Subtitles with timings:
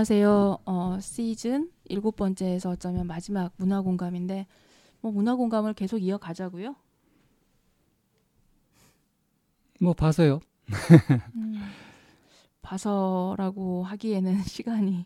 [0.00, 0.60] 안녕하세요.
[0.64, 4.46] 어, 시즌 일곱 번째에서 어쩌면 마지막 문화 공감인데
[5.02, 6.74] 뭐 문화 공감을 계속 이어가자고요.
[9.78, 10.40] 뭐 봐서요.
[11.34, 11.60] 음,
[12.62, 15.04] 봐서라고 하기에는 시간이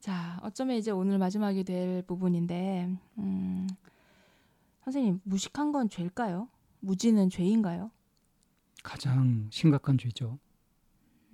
[0.00, 3.68] 자 어쩌면 이제 오늘 마지막이 될 부분인데 음,
[4.84, 6.48] 선생님 무식한 건 죄일까요?
[6.80, 7.90] 무지는 죄인가요?
[8.82, 10.38] 가장 심각한 죄죠.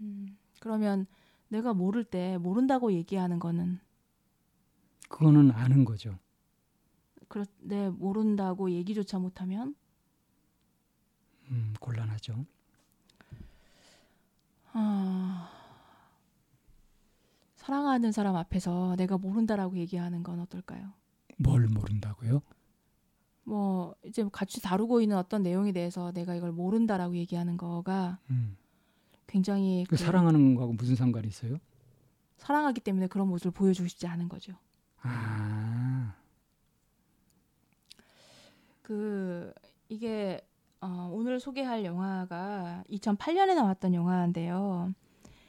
[0.00, 1.06] 음, 그러면
[1.50, 3.80] 내가 모를 때 모른다고 얘기하는 거는
[5.08, 6.18] 그거는 아는 거죠.
[7.28, 9.74] 그렇 내 모른다고 얘기조차 못 하면
[11.50, 12.46] 음, 곤란하죠.
[14.72, 15.50] 아,
[17.56, 20.92] 사랑하는 사람 앞에서 내가 모른다라고 얘기하는 건 어떨까요?
[21.38, 22.42] 뭘 모른다고요?
[23.42, 28.56] 뭐 이제 같이 다루고 있는 어떤 내용에 대해서 내가 이걸 모른다라고 얘기하는 거가 음.
[29.30, 31.58] 굉장히 그 사랑하는 거하고 무슨 상관이 있어요?
[32.36, 34.54] 사랑하기 때문에 그런 모습을 보여주고 싶지 않은 거죠.
[35.02, 36.14] 아,
[38.82, 39.54] 그
[39.88, 40.40] 이게
[40.80, 44.92] 어, 오늘 소개할 영화가 2008년에 나왔던 영화인데요.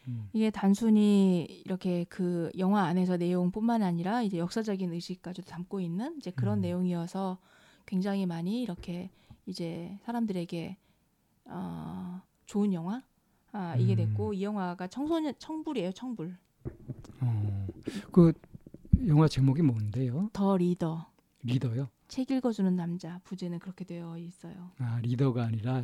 [0.07, 0.29] 음.
[0.33, 6.59] 이게 단순히 이렇게 그 영화 안에서 내용뿐만 아니라 이제 역사적인 의식까지도 담고 있는 이제 그런
[6.59, 6.61] 음.
[6.61, 7.39] 내용이어서
[7.87, 9.09] 굉장히 많이 이렇게
[9.47, 10.77] 이제 사람들에게
[11.45, 13.01] 어, 좋은 영화
[13.53, 13.97] 아, 이게 음.
[13.97, 16.35] 됐고 이 영화가 청소년 청불이에요 청불
[17.21, 17.67] 어,
[18.11, 18.33] 그
[19.07, 20.29] 영화 제목이 뭔데요?
[20.33, 21.07] The Reader
[21.43, 21.89] Reader요?
[22.07, 24.71] 책 읽어주는 남자 부제는 그렇게 되어 있어요.
[24.79, 25.83] 아, Reader가 아니라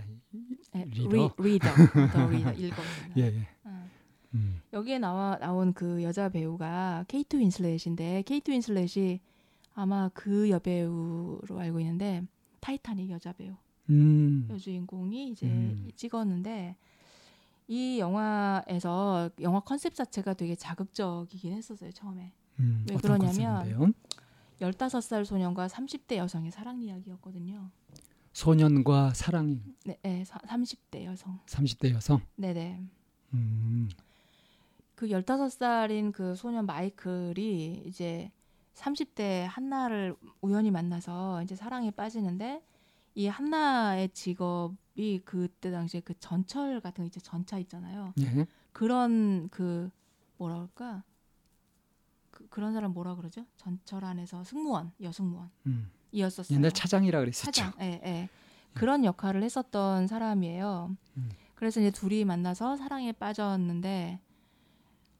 [0.76, 1.34] 예, Reader?
[1.40, 1.70] 리, Reader
[2.12, 3.12] The Reader 읽어주는.
[3.18, 3.48] 예, 예.
[3.64, 3.90] 어.
[4.34, 4.62] 음.
[4.74, 9.22] 여기에 나와 나온 그 여자 배우가 케이트 윈슬렛인데 케이트 윈슬렛이
[9.74, 12.24] 아마 그 여배우로 알고 있는데
[12.60, 13.54] 타이타닉 여자 배우
[13.90, 14.48] 음.
[14.50, 15.90] 여주인공이 이제 음.
[15.96, 16.76] 찍었는데
[17.68, 22.86] 이 영화에서 영화 컨셉 자체가 되게 자극적이긴 했었어요 처음에 음.
[22.90, 23.92] 왜 그러냐면 컨셉인데요?
[24.62, 27.70] 15살 소년과 30대 여성의 사랑 이야기였거든요.
[28.34, 31.40] 소년과 사랑인 네, 네 30대 여성.
[31.46, 32.22] 30대 여성.
[32.36, 32.82] 네 네.
[33.34, 33.90] 음.
[34.96, 38.32] 그 15살인 그 소년 마이클이 이제
[38.74, 42.64] 30대 한나를 우연히 만나서 이제 사랑에 빠지는데
[43.16, 48.14] 이 한나의 직업 이 그때 당시에 그 전철 같은 거 이제 전차 있잖아요.
[48.20, 48.48] 예.
[48.74, 49.90] 그런 그
[50.38, 51.04] 뭐라 그럴까?
[52.32, 53.46] 그, 그런 사람 뭐라 그러죠?
[53.58, 55.92] 전철 안에서 승무원, 여승무원 음.
[56.12, 56.56] 이었었어요.
[56.58, 57.52] 옛날 차장이라 그랬었죠.
[57.52, 58.30] 차장, 예, 예.
[58.74, 60.96] 그런 역할을 했었던 사람이에요.
[61.18, 61.30] 음.
[61.54, 64.20] 그래서 이제 둘이 만나서 사랑에 빠졌는데,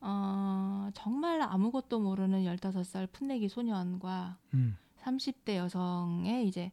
[0.02, 4.76] 어, 정말 아무것도 모르는 15살 풋내기 소년과 음.
[4.98, 6.72] 30대 여성의 이제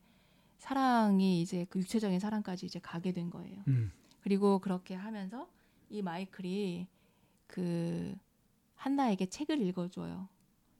[0.65, 3.63] 사랑이 이제 그 육체적인 사랑까지 이제 가게 된 거예요.
[3.69, 3.93] 음.
[4.23, 5.47] 그리고 그렇게 하면서
[5.91, 6.89] 이 마이클이
[7.47, 8.17] 그
[8.75, 10.27] 한나에게 책을 읽어줘요.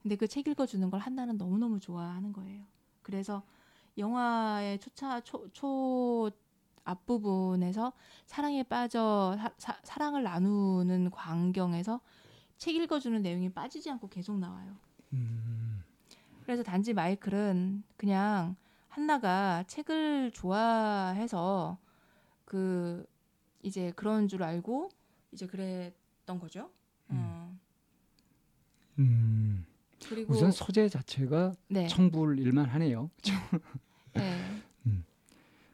[0.01, 2.63] 근데 그 책 읽어주는 걸 한나는 너무너무 좋아하는 거예요.
[3.03, 3.43] 그래서
[3.95, 6.31] 영화의 초차 초, 초
[6.83, 7.93] 앞부분에서
[8.25, 12.01] 사랑에 빠져 사, 사, 랑을 나누는 광경에서
[12.57, 14.75] 책 읽어주는 내용이 빠지지 않고 계속 나와요.
[15.13, 15.83] 음.
[16.41, 18.55] 그래서 단지 마이클은 그냥
[18.95, 21.77] 한나가 책을 좋아해서
[22.45, 23.05] 그
[23.61, 24.89] 이제 그런 줄 알고
[25.33, 26.71] 이제 그랬던 거죠.
[27.09, 27.59] 어.
[28.99, 29.65] 음.
[30.07, 33.09] 그리고 우선 소재 자체가 네, 청불일만 하네요.
[34.13, 34.31] 네,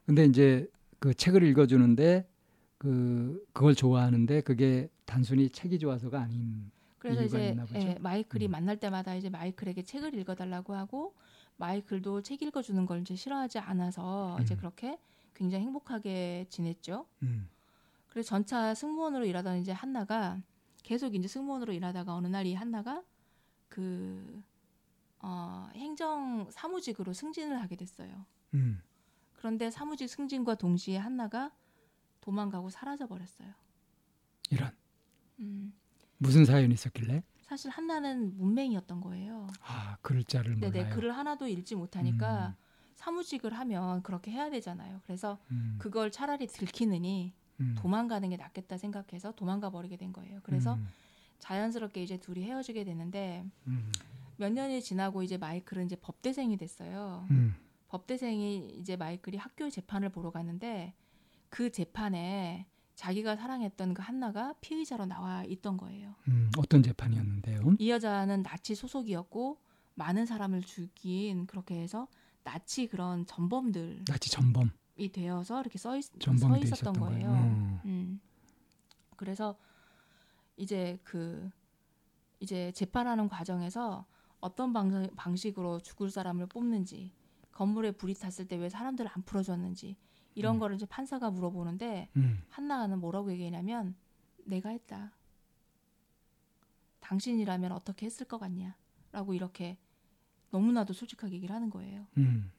[0.04, 0.68] 근데 이제
[0.98, 2.28] 그 책을 읽어주는데
[2.76, 7.56] 그 그걸 좋아하는데 그게 단순히 책이 좋아서가 아닌 그래서 이제?
[7.76, 8.50] 예, 마이클이 음.
[8.50, 11.14] 만날 때마다 이제 마이클에게 책을 읽어달라고 하고
[11.62, 14.58] 마이클도 책 읽어주는 걸 이제 싫어하지 않아서 이제 음.
[14.58, 14.98] 그렇게
[15.32, 17.06] 굉장히 행복하게 지냈죠.
[17.22, 17.48] 음.
[18.08, 20.40] 그래서 전차 승무원으로 일하던 이제 한나가
[20.82, 23.04] 계속 이제 승무원으로 일하다가 어느 날 이 한나가
[23.68, 24.42] 그
[25.20, 28.26] 어, 행정 사무직으로 승진을 하게 됐어요.
[28.54, 28.82] 음.
[29.34, 31.52] 그런데 사무직 승진과 동시에 한나가
[32.22, 33.52] 도망가고 사라져 버렸어요.
[34.50, 34.74] 이런
[35.38, 35.72] 음,
[36.18, 37.22] 무슨 사연이 있었길래
[37.52, 39.46] 사실 한나는 문맹이었던 거예요.
[39.60, 40.72] 아 글자를 몰라요.
[40.72, 42.54] 네네 글을 하나도 읽지 못하니까 음.
[42.94, 45.02] 사무직을 하면 그렇게 해야 되잖아요.
[45.04, 45.76] 그래서 음.
[45.78, 47.74] 그걸 차라리 들키느니 음.
[47.78, 50.40] 도망가는 게 낫겠다 생각해서 도망가 버리게 된 거예요.
[50.44, 50.88] 그래서 음.
[51.40, 53.92] 자연스럽게 이제 둘이 헤어지게 되는데 음.
[54.38, 57.26] 몇 년이 지나고 이제 마이클은 이제 법대생이 됐어요.
[57.30, 57.54] 음.
[57.88, 60.94] 법대생이 이제 마이클이 학교 재판을 보러 갔는데
[61.50, 62.64] 그 재판에
[63.02, 66.14] 자기가 사랑했던 그 한나가 피의자로 나와 있던 거예요.
[66.28, 66.52] 음.
[66.56, 67.74] 어떤 재판이었는데요?
[67.80, 69.58] 이 여자는 나치 소속이었고
[69.94, 72.06] 많은 사람을 죽인 그렇게 해서
[72.44, 74.70] 나치 그런 전범들이 나치 전범
[75.12, 77.26] 되어서 이렇게 써, 있, 서돼 있었던 있었던 거예요.
[77.26, 77.42] 거예요.
[77.42, 77.80] 음.
[77.86, 78.20] 음.
[79.16, 79.58] 그래서
[80.56, 81.50] 이제 그
[82.38, 84.06] 이제 재판하는 과정에서
[84.38, 87.10] 어떤 방, 방식으로 죽을 사람을 뽑는지
[87.50, 89.96] 건물에 불이 탔을 때 왜 사람들을 안 풀어줬는지
[90.34, 90.60] 이런 음.
[90.60, 92.42] 거를 이제 판사가 물어보는데 음.
[92.48, 93.94] 한나는 뭐라고 얘기했냐면
[94.44, 95.12] 내가 했다.
[97.00, 99.76] 당신이라면 어떻게 했을 것 같냐?라고 이렇게
[100.50, 102.06] 너무나도 솔직하게 얘기를 하는 거예요.
[102.18, 102.50] 음.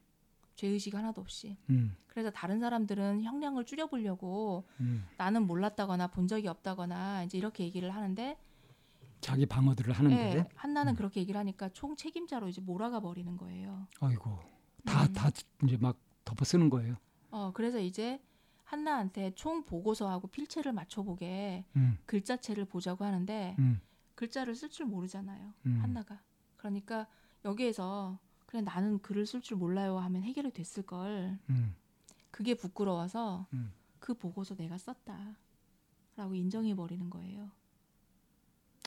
[0.56, 1.58] 죄의식 하나도 없이.
[1.70, 1.96] 음.
[2.08, 5.06] 그래서 다른 사람들은 형량을 줄여보려고 음.
[5.18, 8.38] 나는 몰랐다거나 본 적이 없다거나 이제 이렇게 얘기를 하는데
[9.20, 10.96] 자기 방어들을 하는데 예, 한나는 음.
[10.96, 13.88] 그렇게 얘기를 하니까 총 책임자로 이제 몰아가 버리는 거예요.
[14.00, 14.38] 아이고
[14.86, 15.68] 다다 음.
[15.68, 16.98] 이제 막 덮어 쓰는 거예요.
[17.34, 18.22] 어 그래서 이제
[18.64, 21.98] 한나한테 총 보고서하고 필체를 맞춰보게 음.
[22.06, 23.82] 글자체를 보자고 하는데 음.
[24.14, 25.52] 글자를 쓸 줄 모르잖아요.
[25.66, 25.80] 음.
[25.82, 26.22] 한나가.
[26.58, 27.08] 그러니까
[27.44, 31.40] 여기에서 그냥 나는 글을 쓸 줄 몰라요 하면 해결이 됐을 걸.
[31.50, 31.76] 음.
[32.30, 33.74] 그게 부끄러워서 음.
[34.00, 37.50] 그 보고서 내가 썼다라고 인정해 버리는 거예요.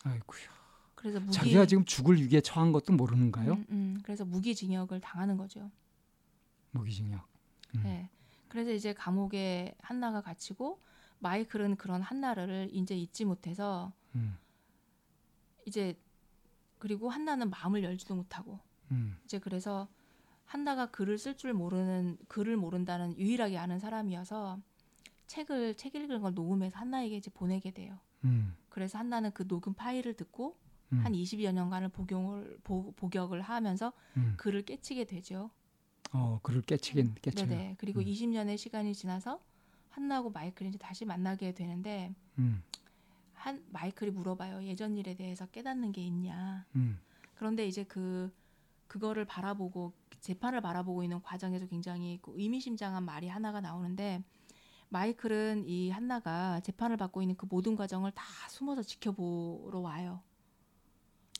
[0.04, 0.56] 아이고야.
[0.94, 3.54] 그래서 무기 자기가 지금 죽을 위기에 처한 것도 모르는가요?
[3.54, 4.00] 음, 음.
[4.04, 5.69] 그래서 무기징역을 당하는 거죠.
[6.70, 7.26] 무기징역.
[7.75, 7.81] 음.
[7.82, 8.10] 네.
[8.48, 10.81] 그래서 이제 감옥에 한나가 갇히고
[11.19, 14.37] 마이클은 그런 한나를 이제 잊지 못해서 음.
[15.66, 15.98] 이제
[16.78, 18.60] 그리고 한나는 마음을 열지도 못하고
[18.90, 19.19] 음.
[19.25, 19.88] 이제 그래서
[20.44, 24.60] 한나가 글을 쓸 줄 모르는 글을 모른다는 유일하게 아는 사람이어서
[25.26, 27.98] 책을 책 읽은 걸 녹음해서 한나에게 이제 보내게 돼요.
[28.25, 28.54] 음.
[28.69, 30.56] 그래서 한나는 그 녹음 파일을 듣고
[30.93, 31.00] 음.
[31.04, 34.34] 한 20여 년간을 복용을 보, 복역을 하면서 음.
[34.37, 35.50] 글을 깨치게 되죠.
[36.17, 37.49] 어, 그를 깨치긴 깨쳐요.
[37.49, 37.75] 네네.
[37.79, 38.05] 그리고 음.
[38.05, 39.41] 20년의 시간이 지나서
[39.91, 42.63] 한나하고 마이클이 이제 다시 만나게 되는데 음.
[43.35, 44.65] 한 마이클이 물어봐요.
[44.65, 46.65] 예전 일에 대해서 깨닫는 게 있냐.
[46.75, 46.99] 음.
[47.35, 48.33] 그런데 이제 그
[48.89, 54.23] 그거를 바라보고 재판을 바라보고 있는 과정에서 굉장히 그 의미심장한 말이 하나가 나오는데
[54.89, 60.23] 마이클은 이 한나가 재판을 받고 있는 그 모든 과정을 다 숨어서 지켜보러 와요.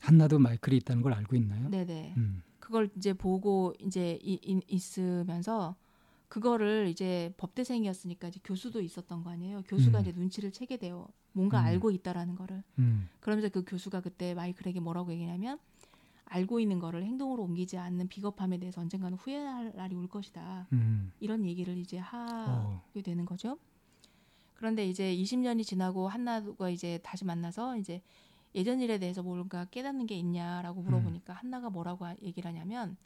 [0.00, 1.69] 한나도 마이클이 있다는 걸 알고 있나요?
[1.69, 2.14] 네네.
[2.17, 2.25] 음.
[2.76, 5.76] 그걸 이제 보고 이제 이, 이- 있으면서
[6.28, 9.62] 그거를 이제 법대생이었으니까 이제 교수도 있었던 거 아니에요.
[9.67, 10.02] 교수가 음.
[10.02, 11.08] 이제 눈치를 채게 돼요.
[11.32, 11.64] 뭔가 음.
[11.64, 12.62] 알고 있다라는 거를.
[12.78, 13.08] 음.
[13.20, 15.58] 그러면서 그 교수가 그때 마이클에게 뭐라고 얘기냐면
[16.26, 20.67] 알고 있는 거를 행동으로 옮기지 않는 비겁함에 대해서 언젠가는 후회할 날이 올 것이다.
[20.75, 21.12] 음.
[21.20, 23.02] 이런 얘기를 이제 하게 어.
[23.02, 23.56] 되는 거죠.
[24.55, 28.02] 그런데 이제 20년이 지나고 한나가 이제 다시 만나서 이제
[28.56, 32.96] 예전 일에 대해서 뭔가 깨닫는 게 있냐라고 물어보니까 한나가 뭐라고 하- 얘기를 하냐면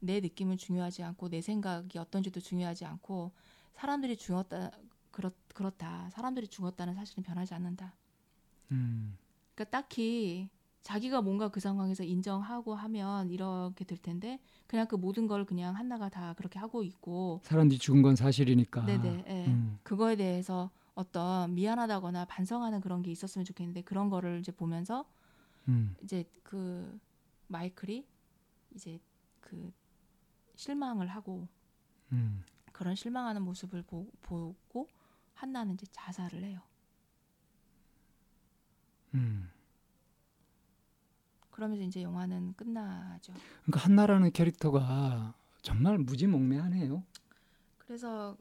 [0.00, 3.32] 내 느낌은 중요하지 않고 내 생각이 어떤지도 중요하지 않고
[3.74, 4.70] 사람들이 죽었다
[5.10, 7.94] 그렇, 그렇다 사람들이 죽었다는 사실은 변하지 않는다.
[8.72, 9.16] 음.
[9.54, 10.48] 그러니까 딱히
[10.82, 16.08] 자기가 뭔가 그 상황에서 인정하고 하면 이렇게 될 텐데 그냥 그 모든 걸 그냥 한나가
[16.08, 18.86] 다 그렇게 하고 있고 사람들이 죽은 건 사실이니까.
[18.86, 19.46] 네네 예.
[19.46, 19.78] 음.
[19.82, 25.04] 그거에 대해서 어떤 미안하다거나 반성하는 그런 게 있었으면 좋겠는데 그런 거를 이제 보면서
[25.68, 25.94] 음.
[26.02, 26.98] 이제 그
[27.48, 28.06] 마이클이
[28.74, 28.98] 이제
[29.42, 29.72] 그
[30.54, 31.46] 실망을 하고
[32.12, 32.42] 음.
[32.72, 34.88] 그런 실망하는 모습을 보, 보고
[35.34, 36.62] 한나는 이제 자살을 해요.
[39.12, 39.50] 음.
[41.50, 43.34] 그러면서 이제 영화는 끝나죠.
[43.64, 47.02] 그러니까 한나라는 캐릭터가 정말 무지몽매하네요.
[47.76, 48.36] 그래서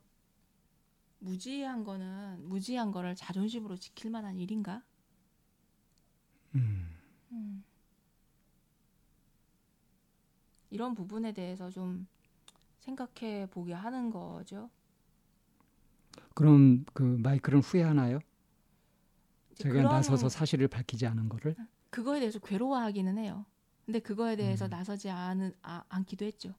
[1.25, 4.83] 무지한 거는 무지한 거를 자존심으로 지킬 만한 일인가?
[6.53, 6.95] 음.
[7.31, 7.63] 음.
[10.69, 12.07] 이런 부분에 대해서 좀
[12.81, 14.69] 생각해 보게 하는 거죠.
[16.35, 18.19] 그럼 그 마이클은 후회하나요?
[19.55, 21.55] 제가 나서서 사실을 밝히지 않은 거를?
[21.89, 23.45] 그거에 대해서 괴로워하기는 해요.
[23.85, 24.69] 근데 그거에 대해서 음.
[24.69, 26.53] 나서지 않은 아, 않기도 했죠.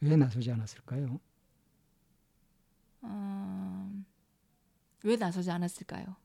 [0.00, 1.18] 왜 나서지 않았을까요?
[3.04, 3.77] 음,
[5.02, 6.16] 왜 나서지 않았을까요?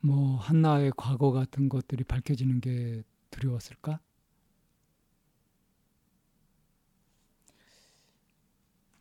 [0.00, 4.00] 뭐 한나의 과거 같은 것들이 밝혀지는 게 두려웠을까?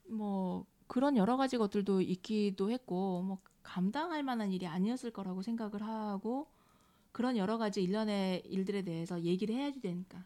[0.08, 6.48] 뭐 그런 여러 가지 것들도 있기도 했고 뭐 감당할 만한 일이 아니었을 거라고 생각을 하고
[7.12, 10.26] 그런 여러 가지 일련의 일들에 대해서 얘기를 해야 되니까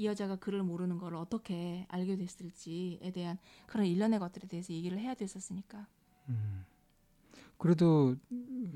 [0.00, 5.12] 이 여자가 글을 모르는 걸 어떻게 알게 됐을지에 대한 그런 일련의 것들에 대해서 얘기를 해야
[5.12, 5.86] 됐었으니까
[6.30, 6.64] 음.
[7.58, 8.16] 그래도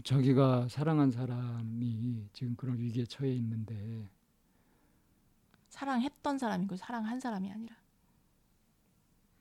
[0.05, 4.07] 자기가 사랑한 사람이 지금 그런 위기에 처해 있는데
[5.71, 7.75] 사랑했던 사람이고 사랑한 사람이 아니라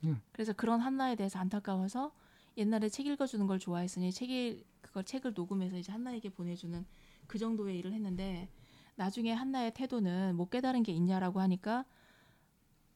[0.05, 0.15] 예.
[0.31, 2.15] 그래서 그런 한나에 대해서 안타까워서
[2.55, 6.85] 옛날에 책 읽어주는 걸 좋아했으니 책을 그걸 책을 녹음해서 이제 한나에게 보내주는
[7.27, 8.47] 그 정도의 일을 했는데
[8.95, 11.85] 나중에 한나의 태도는 못 깨달은 게 있냐라고 하니까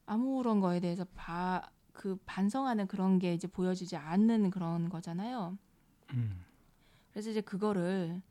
[0.05, 5.57] 아무런 거에 대해서 바, 그 반성하는 그런 게 이제 보여지지 않는 그런 거잖아요.
[6.13, 6.43] 음.
[7.11, 8.21] 그래서 이제 그거를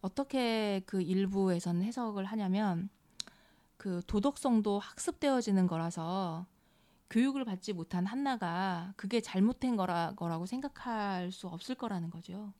[0.00, 2.88] 어떻게 그 일부에서는 해석을 하냐면
[3.76, 6.46] 그 도덕성도 학습되어지는 거라서
[7.10, 12.52] 교육을 받지 못한 한나가 그게 잘못된 거라 거라고 생각할 수 없을 거라는 거죠.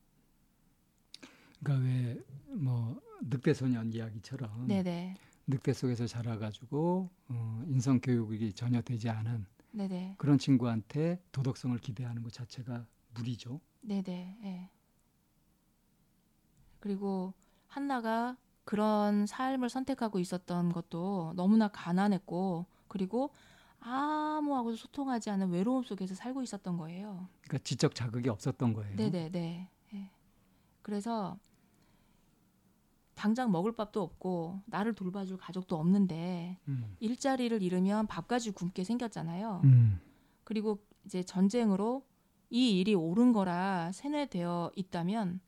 [1.61, 5.15] 그러니까 왜 뭐 늑대 소년 이야기처럼 네네.
[5.47, 10.15] 늑대 속에서 자라가지고 어, 인성 교육이 전혀 되지 않은 네네.
[10.17, 13.59] 그런 친구한테 도덕성을 기대하는 것 자체가 무리죠.
[13.81, 14.39] 네네.
[14.43, 14.69] 예.
[16.79, 17.33] 그리고
[17.67, 23.31] 한나가 그런 삶을 선택하고 있었던 것도 너무나 가난했고 그리고
[23.79, 27.27] 아무하고도 소통하지 않은 외로움 속에서 살고 있었던 거예요.
[27.41, 28.95] 그러니까 지적 자극이 없었던 거예요.
[28.95, 29.69] 네네네.
[29.93, 30.11] 예.
[30.81, 31.37] 그래서
[33.19, 36.95] 당장 먹을 밥도 없고 나를 돌봐줄 가족도 없는데 음.
[37.01, 39.59] 일자리를 잃으면 밥까지 굶게 생겼잖아요.
[39.65, 39.99] 음.
[40.45, 42.05] 그리고 이제 전쟁으로
[42.49, 45.41] 이 일이 옳은 거라 세뇌되어 있다면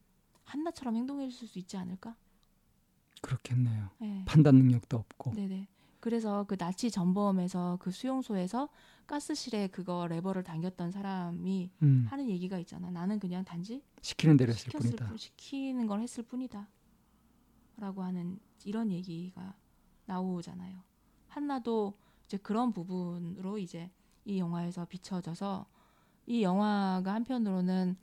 [0.44, 2.18] 한나처럼 행동했을 수 있지 않을까?
[3.22, 3.90] 그렇겠네요.
[4.00, 4.26] 네.
[4.26, 5.34] 판단 능력도 없고.
[5.36, 5.70] 네네.
[6.02, 8.68] 그래서 그 나치 전범에서 그 수용소에서
[9.08, 12.06] 가스실에 그거 레버를 당겼던 사람이 음.
[12.10, 12.92] 하는 얘기가 있잖아.
[12.92, 15.08] 나는 그냥 단지 시키는 대로 했을 뿐이다.
[15.08, 16.68] 뿐, 시키는 걸 했을 뿐이다.
[17.82, 19.56] 라고 하는 이런 얘기가
[20.06, 20.84] 나오잖아요.
[21.28, 23.90] 한나도 이제 그런 부분으로 이제
[24.24, 25.66] 이 영화에서 비춰져서
[26.28, 27.98] 이 영화가 한편으로는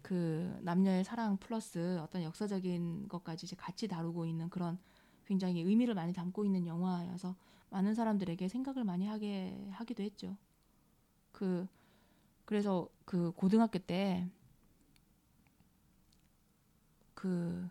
[0.00, 4.78] 그 남녀의 사랑 플러스 어떤 역사적인 것까지 이제 같이 다루고 있는 그런
[5.26, 7.36] 굉장히 의미를 많이 담고 있는 영화여서
[7.68, 10.38] 많은 사람들에게 생각을 많이 하게 하기도 했죠.
[11.32, 11.68] 그
[12.46, 13.78] 그래서 그 고등학교
[17.14, 17.68] 때그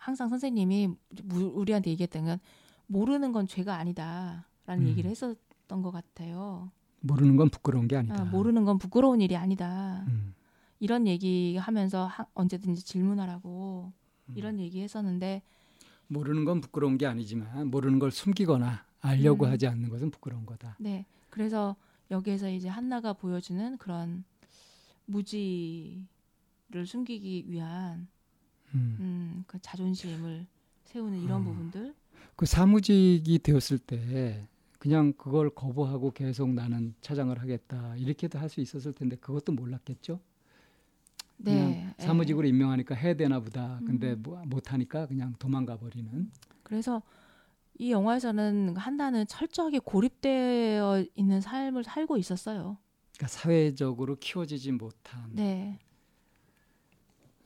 [0.00, 0.88] 항상 선생님이
[1.24, 2.40] 무- 우리한테 얘기했던 건
[2.86, 4.42] 모르는 건 죄가 아니다라는
[4.84, 4.86] 음.
[4.88, 6.70] 얘기를 했었던 것 같아요.
[7.00, 8.20] 모르는 건 부끄러운 게 아니다.
[8.20, 10.04] 아, 모르는 건 부끄러운 일이 아니다.
[10.08, 10.34] 음.
[10.80, 13.92] 이런 얘기 하면서 하- 언제든지 질문하라고
[14.30, 14.34] 음.
[14.36, 15.42] 이런 얘기 했었는데
[16.08, 19.50] 모르는 건 부끄러운 게 아니지만 모르는 걸 숨기거나 알려고 음.
[19.50, 20.76] 하지 않는 것은 부끄러운 거다.
[20.78, 21.76] 네 그래서
[22.10, 24.24] 여기에서 이제 한나가 보여주는 그런
[25.06, 26.06] 무지를
[26.86, 28.08] 숨기기 위한
[28.74, 28.96] 음.
[29.00, 30.46] 음, 그 자존심을
[30.84, 31.44] 세우는 이런 음.
[31.44, 31.94] 부분들
[32.36, 34.46] 그 사무직이 되었을 때
[34.78, 40.20] 그냥 그걸 거부하고 계속 나는 차장을 하겠다 이렇게도 할 수 있었을 텐데 그것도 몰랐겠죠.
[41.36, 42.02] 네 예.
[42.02, 43.80] 사무직으로 임명하니까 해야 되나 보다.
[43.86, 44.22] 근데 음.
[44.22, 46.30] 뭐 못하니까 그냥 도망가 버리는.
[46.62, 47.02] 그래서
[47.78, 52.76] 이 영화에서는 한나는 철저하게 고립되어 있는 삶을 살고 있었어요.
[53.16, 55.78] 그러니까 사회적으로 키워지지 못한 네,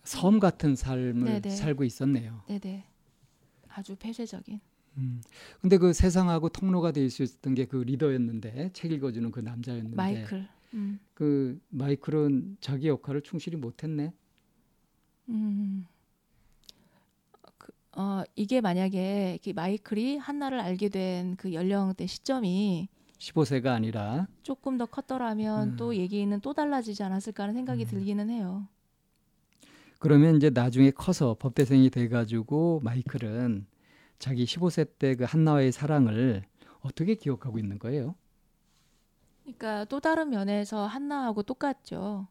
[0.04, 1.50] 섬 같은 삶을 네네.
[1.50, 2.42] 살고 있었네요.
[2.48, 2.84] 네, 네.
[3.68, 4.60] 아주 폐쇄적인.
[4.96, 5.20] 음.
[5.60, 10.46] 근데 그 세상하고 통로가 될 수 있었던 게 그 리더였는데 책 읽어주는 그 남자였는데 마이클.
[10.74, 14.12] 음, 그 마이클은 자기 역할을 충실히 못했네.
[15.30, 15.86] 음.
[17.58, 24.86] 그, 어, 이게 만약에 마이클이 한나를 알게 된 그 연령대 시점이 15세가 아니라 조금 더
[24.86, 25.76] 컸더라면 음.
[25.76, 27.86] 또 얘기는 또 달라지지 않았을까 하는 생각이 음.
[27.88, 28.68] 들기는 해요.
[29.98, 33.66] 그러면 이제 나중에 커서 법대생이 돼가지고 마이클은
[34.18, 36.42] 자기 15세 때 그 한나와의 사랑을
[36.80, 38.14] 어떻게 기억하고 있는 거예요?
[39.42, 42.26] 그러니까 또 다른 면에서 한나하고 똑같죠.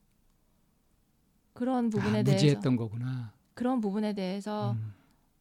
[1.54, 3.32] 그런 부분에 아, 대해서 무지했던 거구나.
[3.54, 4.94] 그런 부분에 대해서 음.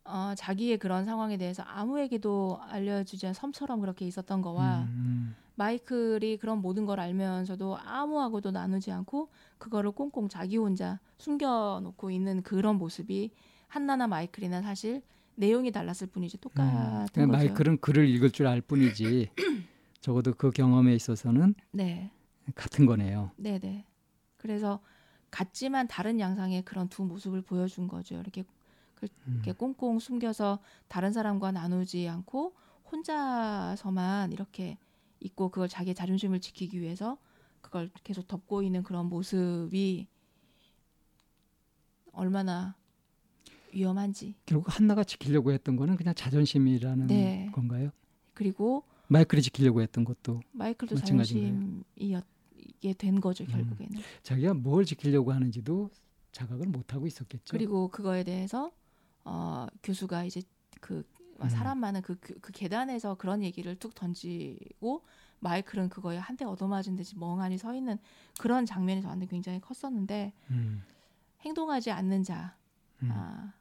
[0.04, 6.58] 어, 자기의 그런 상황에 대해서 아무에게도 알려주지 않은 섬처럼 그렇게 있었던 거와 음, 마이클이 그런
[6.60, 9.28] 모든 걸 알면서도 아무하고도 나누지 않고
[9.58, 13.30] 그거를 꽁꽁 자기 혼자 숨겨놓고 있는 그런 모습이
[13.68, 15.02] 한나나 마이클이나 사실
[15.36, 16.40] 내용이 달랐을 뿐이지 음.
[16.40, 17.38] 똑같은 그냥 거죠.
[17.38, 19.30] 마이클은 글을 읽을 줄 알 뿐이지
[20.00, 22.10] 적어도 그 경험에 있어서는 네,
[22.56, 23.30] 같은 거네요.
[23.36, 23.86] 네, 네.
[24.36, 24.80] 그래서
[25.30, 28.16] 같지만 다른 양상의 그런 두 모습을 보여준 거죠.
[28.16, 28.42] 이렇게
[29.02, 29.42] 그- 음.
[29.58, 32.54] 꽁꽁 숨겨서 다른 사람과 나누지 않고
[32.90, 34.78] 혼자서만 이렇게
[35.20, 37.18] 있고 그걸 자기의 자존심을 지키기 위해서
[37.60, 40.06] 그걸 계속 덮고 있는 그런 모습이
[42.12, 42.76] 얼마나
[43.72, 44.34] 위험한지.
[44.44, 47.50] 결국 한나가 지키려고 했던 거는 그냥 자존심이라는 네.
[47.52, 47.90] 건가요?
[48.34, 50.96] 그리고 마이클이 지키려고 했던 것도 마이클도?
[50.96, 52.22] 자존심이게
[52.98, 53.48] 된 거죠 음.
[53.48, 54.00] 결국에는.
[54.22, 55.90] 자기가 뭘 지키려고 하는지도
[56.32, 57.44] 자각을 못 하고 있었겠죠.
[57.50, 58.72] 그리고 그거에 대해서
[59.24, 60.42] 어, 교수가 이제
[60.80, 61.04] 그
[61.42, 61.48] 음.
[61.48, 65.04] 사람 많은 그, 그, 그 계단에서 그런 얘기를 툭 던지고
[65.40, 67.98] 마이클은 그거에 한 대 얻어맞은 듯이 멍하니 서 있는
[68.38, 70.82] 그런 장면이 저한테 굉장히 컸었는데 음,
[71.40, 72.56] 행동하지 않는 자,
[73.02, 73.10] 음.
[73.12, 73.52] 아,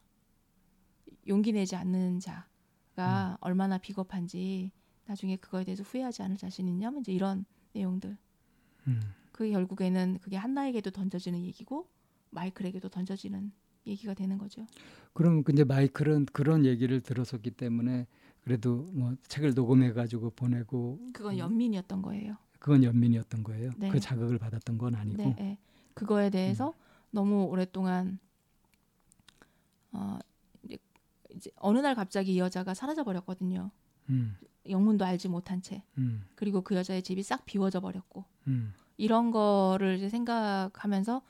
[1.27, 2.19] 용기 내지 않는 음.
[2.19, 4.71] 자가 얼마나 비겁한지
[5.05, 8.17] 나중에 그거에 대해서 후회하지 않을 자신 있냐면 이제 이런 내용들.
[8.87, 9.01] 음.
[9.31, 11.89] 그게 결국에는 그게 한나에게도 던져지는 얘기고
[12.29, 13.51] 마이클에게도 던져지는
[13.85, 14.65] 얘기가 되는 거죠.
[15.13, 18.07] 그럼 이제 마이클은 그런 얘기를 들었었기 때문에
[18.41, 22.37] 그래도 뭐 책을 녹음해 가지고 보내고 그건 연민이었던 거예요.
[22.59, 23.71] 그건 연민이었던 거예요.
[23.77, 23.89] 네.
[23.89, 25.23] 그 자극을 받았던 건 아니고.
[25.23, 25.57] 네, 네.
[25.93, 26.73] 그거에 대해서 음.
[27.11, 28.19] 너무 오랫동안
[29.91, 30.19] 어
[31.33, 33.71] 이제, 어느 날 갑자기 이 여자가 사라져 버렸거든요.
[34.09, 34.37] 음,
[34.69, 35.83] 영문도 알지 못한 채.
[35.97, 41.21] 음, 그리고 그 여자의 집이 싹 비워져 버렸고 음, 이런 거를 이제 생각하면서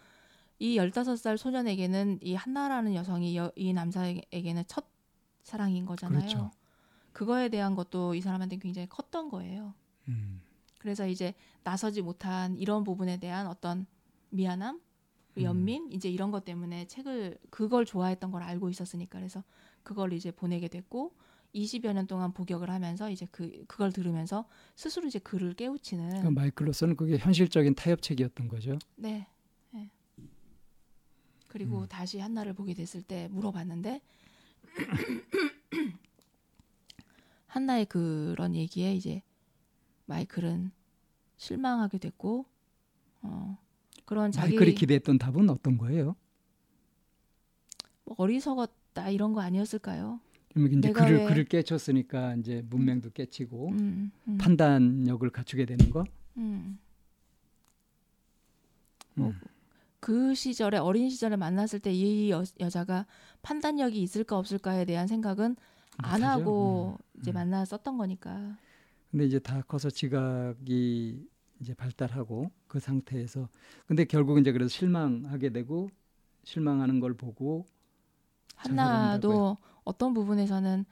[0.62, 4.86] 이 15살 소년에게는 이 한나라는 여성이 여, 이 남자에게는 첫
[5.42, 6.20] 사랑인 거잖아요.
[6.20, 6.52] 그렇죠.
[7.14, 9.74] 그거에 대한 것도 이 사람한테 굉장히 컸던 거예요.
[10.08, 10.40] 음,
[10.78, 13.88] 그래서 이제 나서지 못한 이런 부분에 대한 어떤
[14.30, 14.80] 미안함,
[15.38, 15.42] 음.
[15.42, 19.44] 연민 이제 이런 것 때문에 책을 그걸 좋아했던 걸 알고 있었으니까 그래서
[19.82, 21.16] 그걸 이제 보내게 됐고
[21.56, 26.98] 20여 년 동안 복역을 하면서 이제 그 그걸 들으면서 스스로 이제 글을 깨우치는 그러니까 마이클로서는
[26.98, 28.78] 그게 현실적인 타협책이었던 거죠.
[28.96, 29.26] 네.
[31.52, 31.58] 네.
[31.58, 31.88] 그리고 음.
[31.88, 34.00] 다시 한나를 보게 됐을 때 물어봤는데
[37.48, 39.22] 한나의 그런 얘기에 이제
[40.06, 40.72] 마이클은
[41.38, 42.46] 실망하게 됐고
[43.24, 43.58] 어
[44.06, 46.16] 그런 자기 마이클이 기대했던 답은 어떤 거예요?
[48.06, 50.22] 뭐 어리석었다 이런 거 아니었을까요?
[50.54, 56.06] 그러면 이제 글을 왜- 글을 깨쳤으니까 이제 문맹도 깨치고 음, 음, 판단력을 갖추게 되는 거.
[56.38, 56.80] 음.
[59.18, 59.34] 음.
[60.10, 63.06] 어, 그 시절에 어린 시절에 만났을 때 이 여자가
[63.44, 65.56] 판단력이 있을까 없을까에 대한 생각은
[66.02, 66.24] 안 못하죠.
[66.24, 67.34] 하고 음, 이제 음.
[67.34, 68.58] 만났었던 거니까.
[69.12, 71.28] 근데 이제 다 커서 지각이
[71.60, 73.50] 이제 발달하고 그 상태에서
[73.86, 75.90] 근데 결국 이제 그래서 실망하게 되고
[76.44, 77.66] 실망하는 걸 보고
[78.56, 80.86] 한나도 어떤 부분에서는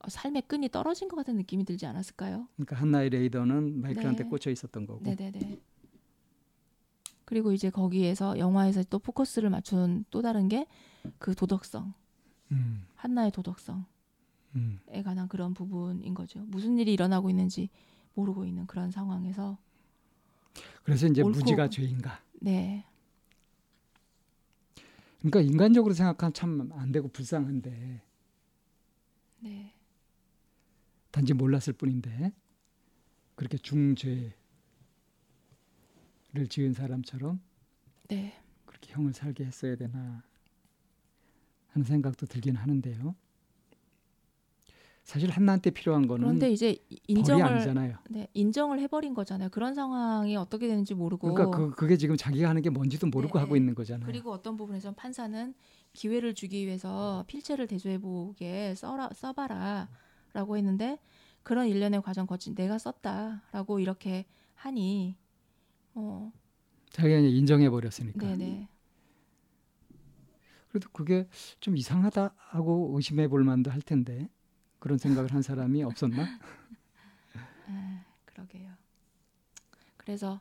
[0.00, 2.48] 어, 삶의 끈이 떨어진 것 같은 느낌이 들지 않았을까요?
[2.56, 4.24] 그러니까 한나의 레이더는 마이클한테 네.
[4.24, 5.16] 꽂혀 있었던 거고.
[5.16, 5.60] 네네네.
[7.28, 10.66] 그리고 이제 거기에서 영화에서 또 포커스를 맞춘 또 다른 게
[11.18, 11.92] 그 도덕성,
[12.52, 13.82] 음, 한나의 도덕성에
[14.56, 14.78] 음.
[15.04, 16.40] 관한 그런 부분인 거죠.
[16.48, 17.68] 무슨 일이 일어나고 있는지
[18.14, 19.56] 모르고 있는 그런 상황에서
[20.82, 22.20] 그래서 이제 옳고- 무지가 죄인가.
[22.40, 22.84] 네,
[25.20, 28.02] 그러니까 인간적으로 생각하면 참 안 되고 불쌍한데
[29.40, 29.74] 네,
[31.10, 32.32] 단지 몰랐을 뿐인데
[33.34, 34.32] 그렇게 중죄를
[36.46, 37.40] 지은 사람처럼
[38.08, 38.32] 네.
[38.64, 40.22] 그렇게 형을 살게 했어야 되나
[41.68, 43.14] 하는 생각도 들긴 하는데요.
[45.08, 47.96] 사실 한나한테 필요한 거는 그런데 이제 인정을.
[48.10, 49.48] 네, 인정을 해버린 거잖아요.
[49.48, 53.40] 그런 상황이 어떻게 되는지 모르고 그러니까 그, 그게 지금 자기가 하는 게 뭔지도 모르고 네,
[53.40, 53.60] 하고 네.
[53.60, 54.06] 있는 거잖아요.
[54.06, 55.54] 그리고 어떤 부분에선 판사는
[55.94, 60.98] 기회를 주기 위해서 필체를 대조해보게 써라, 써봐라라고 했는데
[61.42, 65.16] 그런 일련의 과정 거친 내가 썼다라고 이렇게 하니
[65.94, 66.32] 어,
[66.90, 68.26] 자기가 인정해 버렸으니까.
[68.26, 68.68] 네네
[70.68, 71.26] 그래도 그게
[71.60, 74.28] 좀 이상하다 하고 의심해 볼 만도 할 텐데
[74.78, 76.26] 그런 생각을 한 사람이 없었나?
[77.68, 78.72] 아, 그러게요.
[79.96, 80.40] 그래서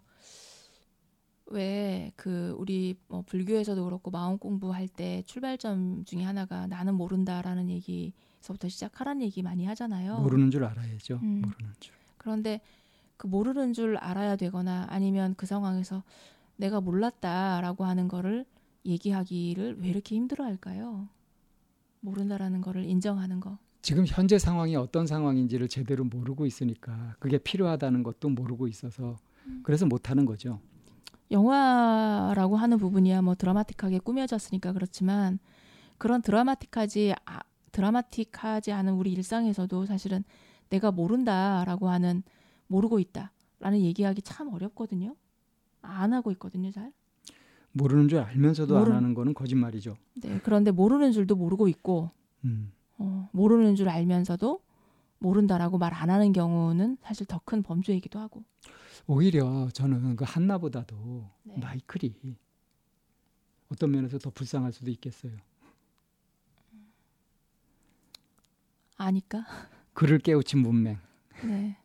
[1.45, 8.67] 왜 그 우리 뭐 불교에서도 그렇고 마음 공부할 때 출발점 중에 하나가 나는 모른다라는 얘기서부터
[8.67, 10.19] 시작하라는 얘기 많이 하잖아요.
[10.19, 11.19] 모르는 줄 알아야죠.
[11.23, 11.41] 음.
[11.41, 11.93] 모르는 줄.
[12.17, 12.59] 그런데
[13.17, 16.03] 그 모르는 줄 알아야 되거나 아니면 그 상황에서
[16.55, 18.45] 내가 몰랐다라고 하는 거를
[18.85, 21.07] 얘기하기를 왜 이렇게 힘들어 할까요?
[21.99, 23.57] 모른다라는 거를 인정하는 거.
[23.81, 29.61] 지금 현재 상황이 어떤 상황인지를 제대로 모르고 있으니까 그게 필요하다는 것도 모르고 있어서 음.
[29.63, 30.59] 그래서 못 하는 거죠.
[31.31, 35.39] 영화라고 하는 부분이야 뭐 드라마틱하게 꾸며졌으니까 그렇지만
[35.97, 37.39] 그런 드라마틱하지 아,
[37.71, 40.23] 드라마틱하지 않은 우리 일상에서도 사실은
[40.69, 42.23] 내가 모른다라고 하는
[42.67, 45.15] 모르고 있다라는 얘기하기 참 어렵거든요.
[45.81, 46.91] 안 하고 있거든요, 잘.
[47.71, 49.97] 모르는 줄 알면서도 모르- 안 하는 거는 거짓말이죠.
[50.21, 52.11] 네, 그런데 모르는 줄도 모르고 있고
[52.43, 52.71] 음.
[52.97, 54.61] 어, 모르는 줄 알면서도
[55.19, 58.43] 모른다라고 말 안 하는 경우는 사실 더 큰 범죄이기도 하고.
[59.05, 61.57] 오히려 저는 그 한나보다도 네.
[61.59, 62.13] 마이클이
[63.71, 65.31] 어떤 면에서 더 불쌍할 수도 있겠어요.
[68.97, 69.45] 아니까.
[69.93, 70.97] 그를 깨우친 문맹
[71.43, 71.77] 네.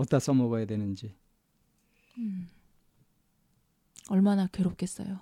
[0.00, 1.14] 어디다 써먹어야 되는지
[2.18, 2.48] 음.
[4.08, 5.20] 얼마나 괴롭겠어요.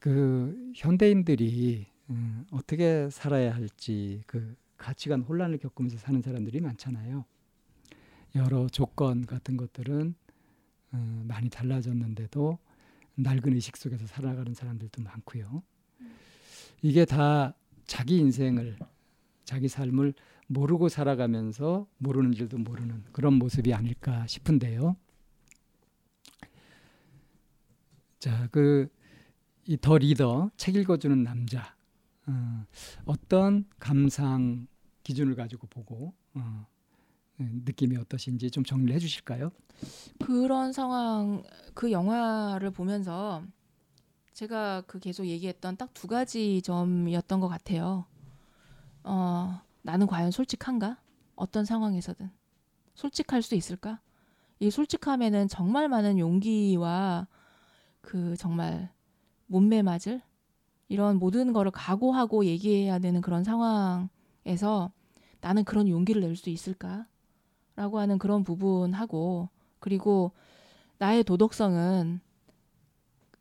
[0.00, 7.24] 그 현대인들이 음, 어떻게 살아야 할지 그 가치관 혼란을 겪으면서 사는 사람들이 많잖아요.
[8.34, 10.14] 여러 조건 같은 것들은
[10.92, 12.58] 어, 많이 달라졌는데도
[13.16, 15.62] 낡은 의식 속에서 살아가는 사람들도 많고요.
[16.82, 17.54] 이게 다
[17.86, 18.76] 자기 인생을
[19.44, 20.14] 자기 삶을
[20.46, 24.96] 모르고 살아가면서 모르는 줄도 모르는 그런 모습이 아닐까 싶은데요.
[28.18, 31.74] 자, 그이더 리더 책 읽어주는 남자
[32.26, 32.64] 어,
[33.04, 34.66] 어떤 감상
[35.02, 36.66] 기준을 가지고 보고 어,
[37.36, 39.50] 네, 느낌이 어떠신지 좀 정리해 주실까요?
[40.24, 41.42] 그런 상황
[41.74, 43.42] 그 영화를 보면서
[44.32, 48.06] 제가 그 계속 얘기했던 딱 두 가지 점이었던 것 같아요.
[49.04, 50.96] 어, 나는 과연 솔직한가?
[51.36, 52.30] 어떤 상황에서든
[52.94, 54.00] 솔직할 수 있을까?
[54.60, 57.26] 이 솔직함에는 정말 많은 용기와
[58.00, 58.90] 그 정말
[59.46, 60.22] 몸매 맞을
[60.88, 64.90] 이런 모든 거를 각오하고 얘기해야 되는 그런 상황에서
[65.40, 67.06] 나는 그런 용기를 낼 수 있을까?
[67.76, 70.32] 라고 하는 그런 부분하고 그리고
[70.98, 72.20] 나의 도덕성은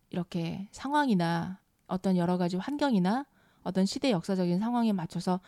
[0.10, 3.26] 이렇게 상황이나 어떤 여러 가지 환경이나
[3.64, 5.40] 어떤 시대 역사적인 상황에 맞춰서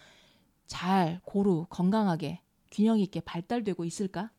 [0.68, 4.32] 잘 고루 건강하게 균형 있게 발달되고 있을까?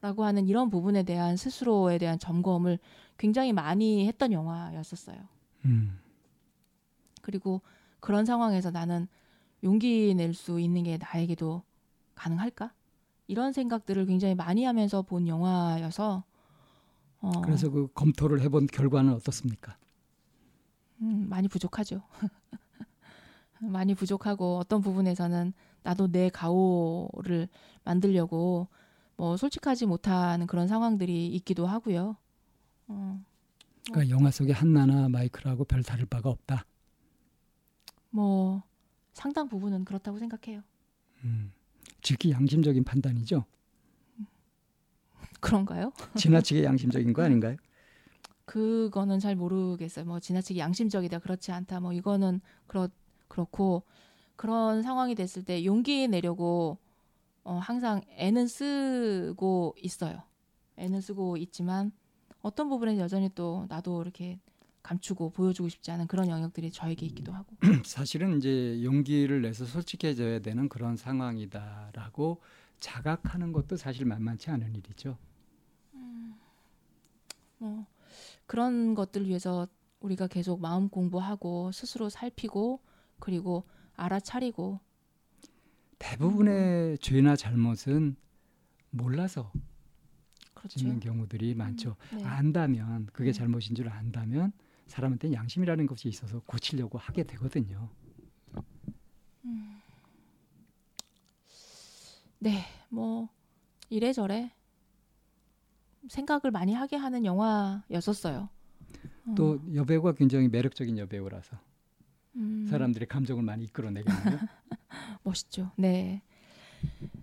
[0.00, 2.78] 라고 하는 이런 부분에 대한 스스로에 대한 점검을
[3.16, 5.16] 굉장히 많이 했던 영화였었어요.
[5.64, 5.98] 음.
[7.22, 7.62] 그리고
[8.00, 9.08] 그런 상황에서 나는
[9.62, 11.62] 용기 낼 수 있는 게 나에게도
[12.14, 12.74] 가능할까?
[13.28, 16.24] 이런 생각들을 굉장히 많이 하면서 본 영화여서
[17.20, 19.78] 어, 그래서 그 검토를 해본 결과는 어떻습니까?
[21.00, 22.02] 음, 많이 부족하죠.
[23.70, 27.48] 많이 부족하고 어떤 부분에서는 나도 내 가오를
[27.84, 28.68] 만들려고
[29.16, 32.16] 뭐 솔직하지 못하는 그런 상황들이 있기도 하고요.
[32.88, 33.24] 어.
[33.90, 36.64] 그러니까 영화 속의 한나나 마이클하고 별 다를 바가 없다.
[38.10, 38.62] 뭐
[39.12, 40.62] 상당 부분은 그렇다고 생각해요.
[41.24, 41.52] 음.
[42.00, 43.44] 지극히 양심적인 판단이죠.
[45.40, 45.92] 그런가요?
[46.16, 47.56] 지나치게 양심적인 거 아닌가요?
[48.44, 50.04] 그거는 잘 모르겠어요.
[50.04, 52.88] 뭐 지나치게 양심적이다 그렇지 않다 뭐 이거는 그렇
[53.34, 53.82] 그렇고
[54.36, 56.78] 그런 상황이 됐을 때 용기 내려고
[57.42, 60.22] 어, 항상 애는 쓰고 있어요.
[60.76, 61.90] 애는 쓰고 있지만
[62.42, 64.38] 어떤 부분에 여전히 또 나도 이렇게
[64.84, 70.68] 감추고 보여주고 싶지 않은 그런 영역들이 저에게 있기도 하고 사실은 이제 용기를 내서 솔직해져야 되는
[70.68, 72.40] 그런 상황이다라고
[72.78, 75.16] 자각하는 것도 사실 만만치 않은 일이죠.
[75.94, 76.34] 음,
[77.58, 77.86] 뭐
[78.46, 79.66] 그런 것들 위해서
[80.00, 82.80] 우리가 계속 마음 공부하고 스스로 살피고
[83.24, 83.64] 그리고
[83.96, 84.80] 알아차리고
[85.98, 86.96] 대부분의 음.
[87.00, 88.16] 죄나 잘못은
[88.90, 89.50] 몰라서
[90.52, 90.78] 그렇죠.
[90.78, 91.96] 짓는 경우들이 많죠.
[92.12, 92.24] 음, 네.
[92.24, 93.38] 안다면 그게 네.
[93.38, 94.52] 잘못인 줄 안다면
[94.88, 97.88] 사람한테 양심이라는 것이 있어서 고치려고 하게 되거든요.
[99.46, 99.80] 음.
[102.40, 103.30] 네, 뭐
[103.88, 104.52] 이래저래
[106.08, 108.50] 생각을 많이 하게 하는 영화였었어요.
[109.34, 109.74] 또 어.
[109.74, 111.58] 여배우가 굉장히 매력적인 여배우라서
[112.36, 112.66] 음.
[112.70, 114.38] 사람들의 감정을 많이 이끌어내겠네요.
[115.22, 115.70] 멋있죠.
[115.76, 116.22] 네.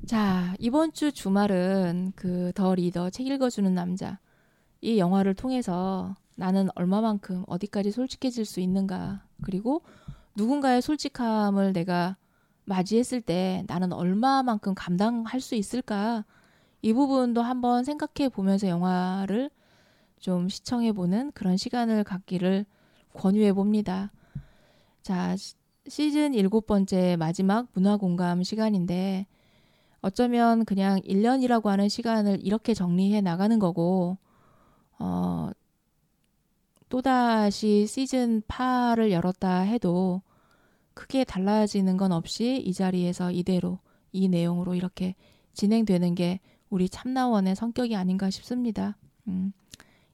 [0.06, 4.17] 자 이번 주 주말은 그 더 리더 책 읽어주는 남자
[4.82, 9.84] 이 영화를 통해서 나는 얼마만큼 어디까지 솔직해질 수 있는가 그리고
[10.36, 12.17] 누군가의 솔직함을 내가
[12.65, 16.26] 맞이했을 때 나는 얼마만큼 감당할 수 있을까
[16.82, 19.52] 이 부분도 한번 생각해 보면서 영화를
[20.19, 22.65] 좀 시청해 보는 그런 시간을 갖기를
[23.13, 24.12] 권유해 봅니다.
[25.02, 25.36] 자,
[25.88, 29.26] 시즌 일곱 번째 마지막 문화 공감 시간인데
[30.02, 34.18] 어쩌면 그냥 1년이라고 하는 시간을 이렇게 정리해 나가는 거고
[35.00, 35.50] 어
[36.90, 40.22] 또다시 시즌 8을 열었다 해도
[40.94, 43.80] 크게 달라지는 건 없이 이 자리에서 이대로
[44.12, 45.16] 이 내용으로 이렇게
[45.54, 48.98] 진행되는 게 우리 참나원의 성격이 아닌가 싶습니다.
[49.28, 49.52] 음,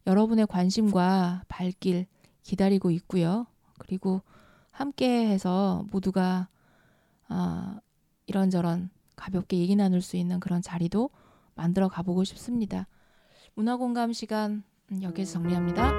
[0.05, 2.05] 여러분의 관심과 발길
[2.43, 3.47] 기다리고 있고요.
[3.79, 4.21] 그리고
[4.77, 6.49] 함께 해서 모두가
[7.29, 7.79] 아,
[8.27, 11.09] 이런저런 가볍게 얘기 나눌 수 있는 그런 자리도
[11.55, 12.85] 만들어 가보고 싶습니다.
[13.55, 14.61] 문화 공감 시간
[14.91, 15.91] 음, 여기서 정리합니다.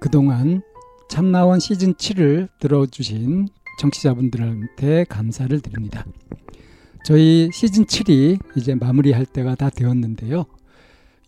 [0.00, 0.62] 그동안
[1.10, 3.46] 참나원 시즌 7을 들어주신
[3.78, 6.06] 정치자분들한테 감사를 드립니다.
[7.04, 10.46] 저희 시즌 7이 이제 마무리할 때가 다 되었는데요.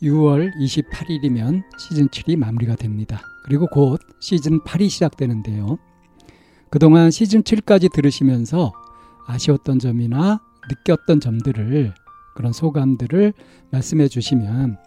[0.03, 3.23] 6월 28일이면 시즌 7이 마무리가 됩니다.
[3.45, 5.79] 그리고 곧 시즌 8이 시작되는데요.
[6.71, 8.73] 그동안 시즌 7까지 들으시면서
[9.27, 11.95] 아쉬웠던 점이나 느꼈던 점들을
[12.35, 13.33] 그런 소감들을
[13.71, 14.79] 말씀해 주시면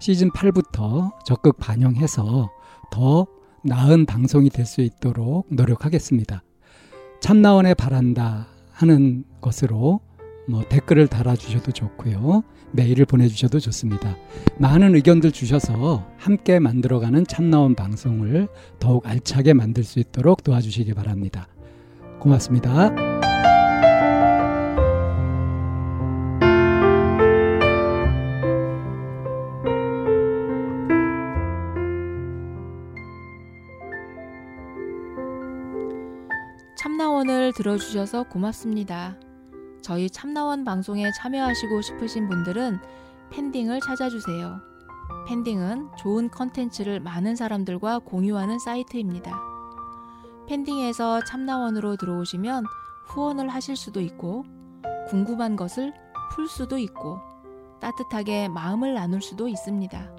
[0.00, 2.50] 시즌 8부터 적극 반영해서
[2.90, 3.26] 더
[3.64, 6.42] 나은 방송이 될 수 있도록 노력하겠습니다.
[7.20, 10.00] 참나원에 바란다 하는 것으로
[10.48, 12.44] 뭐 댓글을 달아주셔도 좋고요.
[12.72, 14.16] 메일을 보내주셔도 좋습니다.
[14.58, 21.48] 많은 의견들 주셔서 함께 만들어가는 참나온 방송을 더욱 알차게 만들 수 있도록 도와주시기 바랍니다.
[22.20, 22.94] 고맙습니다.
[36.76, 39.18] 참나원을 들어주셔서 고맙습니다.
[39.86, 42.80] 저희 참나원 방송에 참여하시고 싶으신 분들은
[43.30, 44.60] 팬딩을 찾아주세요.
[45.28, 49.38] 팬딩은 좋은 컨텐츠를 많은 사람들과 공유하는 사이트입니다.
[50.48, 52.64] 팬딩에서 참나원으로 들어오시면
[53.06, 54.44] 후원을 하실 수도 있고
[55.06, 55.94] 궁금한 것을
[56.32, 57.20] 풀 수도 있고
[57.80, 60.10] 따뜻하게 마음을 나눌 수도 있습니다.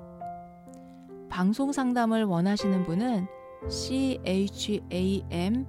[1.28, 3.28] 방송 상담을 원하시는 분은
[3.68, 5.66] chamna-one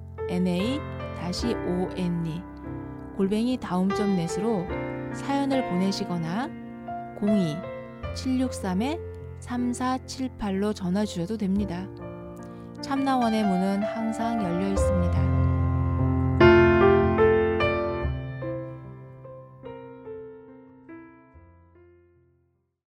[3.19, 4.65] 골뱅이 다음점 넷으로
[5.13, 6.49] 사연을 보내시거나
[8.15, 11.85] 02-763-3478로 전화 주셔도 됩니다.
[12.81, 15.38] 참나원의 문은 항상 열려 있습니다.